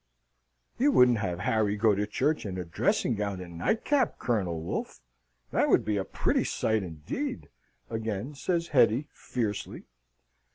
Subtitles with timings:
[0.79, 4.99] "You wouldn't have Harry go to church in a dressing gown and nightcap, Colonel Wolfe?
[5.51, 7.49] That would be a pretty sight, indeed!"
[7.87, 9.83] again says Hetty, fiercely.